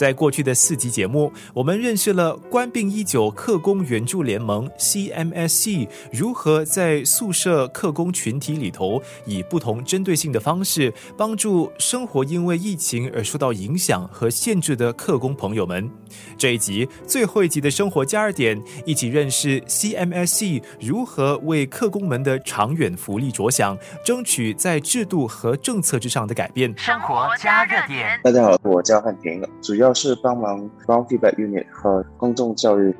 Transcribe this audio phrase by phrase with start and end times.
[0.00, 15.90] 在过去的四集节目，我们认识了官病一九客工援助联盟 （CMSC） 如何在宿舍客工群体里头，以不同针对性的方式，帮助生活因为疫情而受到影响和限制的客工朋友们。
[16.38, 26.72] 这一集最后一集的生活加热点，一起认识 CMSC 如何为客工们的长远福利着想，争取在制度和政策之上的改变。
[26.78, 28.18] 生活加热点。
[28.24, 32.94] 大家好，我叫汉庭，主要是帮忙 Ground Feedback Unit 和公众教育。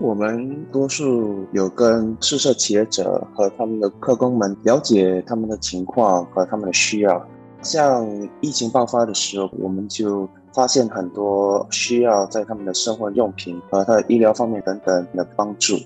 [0.00, 7.22] 我们多数有跟宿舍企业者和他们的客工们了解他们的情况和他们的需要。
[7.60, 8.08] 像
[8.40, 15.76] 疫情爆发的时候，我们就发现很多需要在他们的生活用品和他的医疗方面等等的帮助。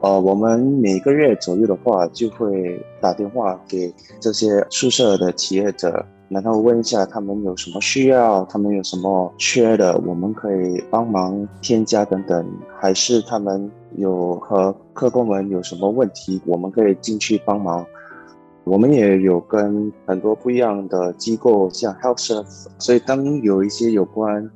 [0.00, 3.90] 呃，我们每个月左右的话，就会打电话给
[4.20, 6.04] 这些宿舍的企业者。
[6.28, 12.46] 然后问一下他们有什么需要，他们有什么缺的，我们可以帮忙添加等等，
[12.78, 17.84] 还是他们有和客工们有什么问题，我们可以进去帮忙。
[18.64, 24.50] 我们也有跟很多不一样的机构，像 HealthServe，所以当有一些有关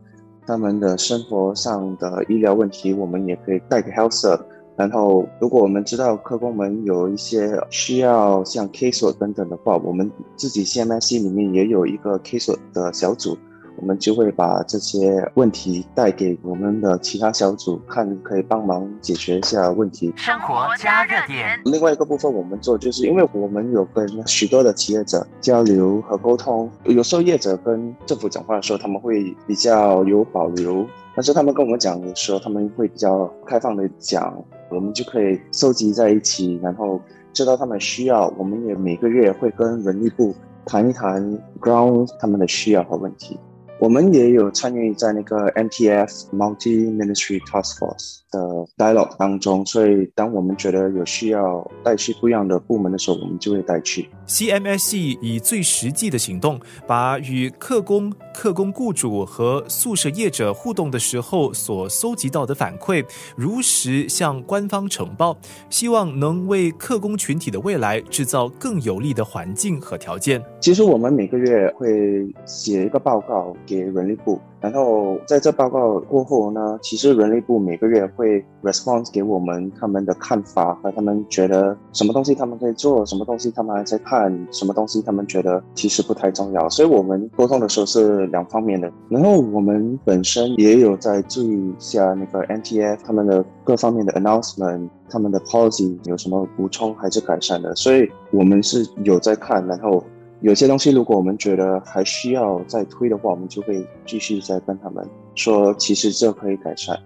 [0.47, 4.41] 他们的生活上的医疗问题，我们也可以带给 HealthServe。
[4.79, 13.37] 然后，如果我们知道客工们有一些需要像 case 等等的话，我们自己 CMSC 里面也有一个 case 的小组，
[13.81, 20.13] 我们就会把这些问题带给我们的其他小组，看可以帮忙解决一下问题。
[20.15, 21.61] 生活加热点。
[21.65, 34.41] 另外一个部分我们做，就是因为我们有跟许多的企业者交流和沟通，有时候业者跟政府讲话的时候，他们会比较有保留，但是他们跟我们讲的时候，他们会比较开放的讲。
[34.71, 37.01] 我们就可以收集在一起，然后
[37.33, 38.29] 知道他们需要。
[38.39, 41.23] 我们也每个月会跟人力部谈一谈
[41.61, 43.39] ground 他们的需要和问题。
[43.81, 48.41] 我们也有参与在那个 MTF Multi Ministry Task Force 的
[48.77, 54.11] dialog 当中，所以当我们觉得有需要带去不一样的部门的时候，我们就会带去。
[54.27, 63.05] CMSC 以最实际的行动，把与客工、客工雇主和宿舍业者互动的时候所搜集到的反馈，
[63.35, 65.37] 如实向官方呈报，
[65.69, 70.41] 希望能为客工群体的未来制造更有利的环境和条件。
[70.61, 73.57] 其实我们每个月会写一个报告。
[73.67, 86.69] 给人力部，然后在这报告过后呢，其实人力部每个月会 response 给我们他们的看法和他们觉得什么东西他们可以做，什么东西他们还在看，什么东西他们觉得其实不太重要。
[86.69, 88.91] 所以我们沟通的时候是两方面的。
[89.09, 97.73] 然后我们本身也有在注意一下那个 NTF 他们的各方面的 announcement，他们的 policy 有什么补充还是改善的。
[97.77, 100.03] 所以我们是有在看，然后。
[100.41, 105.05] 有些东西，如果我们觉得还需要再推的话，我们就会继续再跟他们
[105.35, 106.97] 说，其实这可以改善。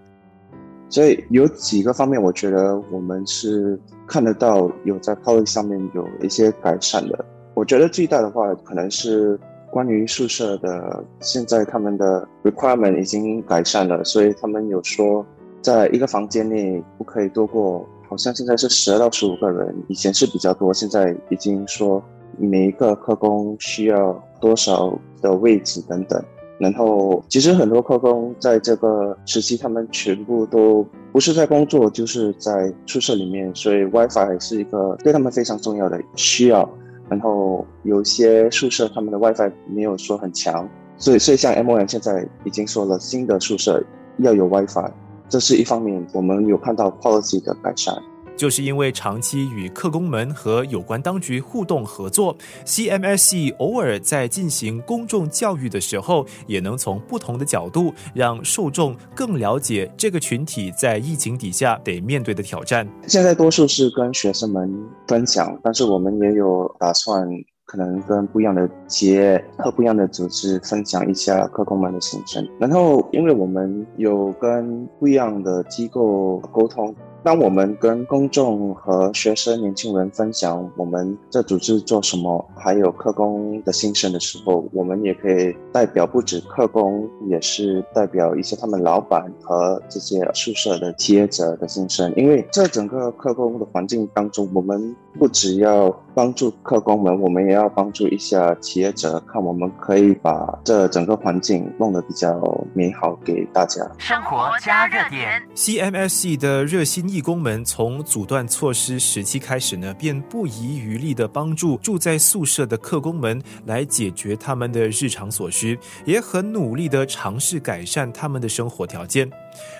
[0.87, 7.25] 所以有几个方面，我觉得我们是看得到有在 policy 上面有一些改善的。
[7.55, 9.39] 我觉得最大的话，可能是
[9.71, 15.25] 关于宿舍的，现在他们的 requirement 已经改善了，所以他们有说，
[15.59, 22.03] 在一个房间内不可以多过，好像现在是十二到十五个人，以前是比较多，现在已经说。
[22.37, 26.21] 每一个科工需要多少的位置等等，
[26.57, 36.69] 然后其实很多科工在这个时期，他们全部都不是在工作，就是在宿舍里面，所以 WiFi 是一个对他们非常重要的需要。
[37.09, 40.67] 然后有些宿舍他们的 WiFi 没有说很强，
[40.97, 43.83] 所以所以像 M O N 现在已经说了，新的宿舍
[44.17, 44.89] 要有 WiFi，
[45.27, 47.93] 这是一方面，我们有看到 policy 的改善。
[48.35, 52.35] 就是因为长期与客工们和有关当局互动合作
[52.65, 62.87] ，CMSC 偶尔在进行公众教育的时候，也能从不同的角度让受众更了解这个群体在疫情底下得面对的挑战。
[63.07, 64.71] 现在多数是跟学生们
[65.07, 67.27] 分享，但是我们也有打算
[67.65, 72.47] 可能跟不一样的企业和不一样的组织分享一下客工们的行程。
[72.59, 76.93] 然后，因为我们有跟不一样的机构沟通。
[77.23, 92.13] 当我们跟公众和学生、年轻人分享我们这组织做什么，还有客工的心声的时候，我们也可以代表不止客工，也是代表一些他们老板和这些宿舍的企业者的心声。
[92.17, 102.41] 因为这整个客工的环境当中，我们不只要帮助客工们，我们也要帮助一下企业者，看我们可以把这整个环境弄得比较
[102.73, 103.81] 美好给大家。
[103.97, 105.41] 生活加热点。
[105.55, 119.29] CMSC 的热心义工们从阻断措施时期开始呢，便不遗余力的帮助住在宿舍的客工们来解决他们的日常所需，也很努力的尝试改善他们的生活条件。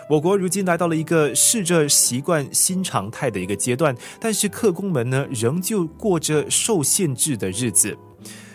[0.09, 7.97] 我国如今来到了一个试着习惯新常态的一个阶段，但是客工们呢，仍旧过着受限制的日子。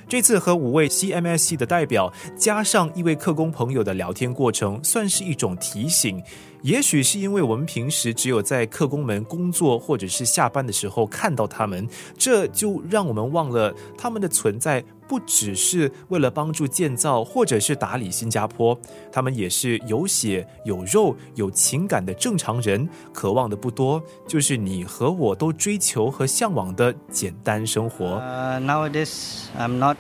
[0.09, 6.23] 这次和五位 CMSC 的代表，加上一位客工朋友的聊天过程，算是一种提醒。
[6.63, 11.87] 也许是因为我们平时只有在客工们工作或者是下班的时候看到他们，
[12.17, 18.79] 这就让我们忘了他们的存在不只是为了帮助建造或者是打理新加坡，
[19.11, 28.21] 他们也是有血有肉有情感的正常人，渴望的不多，就是你和我都追求和向往的简单生活。
[28.21, 29.97] Uh, nowadays, I'm not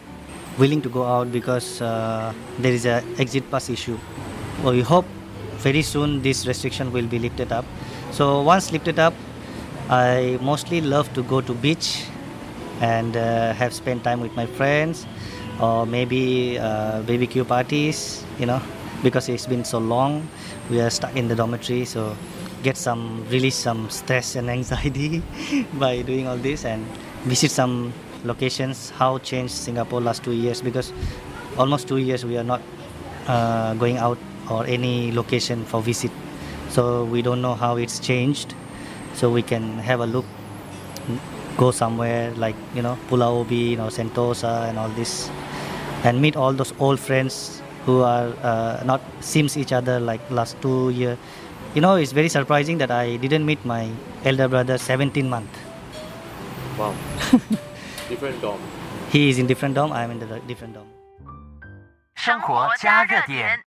[0.58, 3.96] willing to go out because uh, there is a exit pass issue.
[4.62, 5.06] Well, we hope
[5.62, 7.64] very soon this restriction will be lifted up.
[8.12, 9.14] So once lifted up,
[9.88, 12.04] I mostly love to go to beach
[12.80, 15.06] and uh, have spent time with my friends
[15.60, 18.60] or maybe uh, barbecue parties, you know,
[19.02, 20.26] because it's been so long.
[20.70, 22.16] We are stuck in the dormitory, so
[22.62, 25.22] get some release some stress and anxiety
[25.74, 26.84] by doing all this and
[27.24, 27.92] visit some
[28.24, 28.90] locations.
[28.90, 30.92] How changed Singapore last two years because
[31.56, 32.62] almost two years we are not
[33.26, 34.18] uh, going out
[34.50, 36.10] or any location for visit,
[36.70, 38.54] so we don't know how it's changed.
[39.14, 40.24] So we can have a look
[41.57, 45.29] go somewhere like you know Pulau Ubi, you know Sentosa and all this,
[46.03, 50.59] and meet all those old friends who are uh, not seems each other like last
[50.61, 51.17] two year.
[51.75, 53.89] You know, it's very surprising that I didn't meet my
[54.23, 55.49] elder brother 17 month.
[56.77, 56.93] Wow,
[58.09, 58.59] different dom.
[59.09, 59.91] He is in different dorm.
[59.91, 60.87] I am in the different dorm.
[62.15, 63.59] 生活加热点。